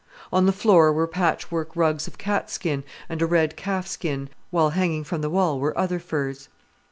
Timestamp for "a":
3.21-3.27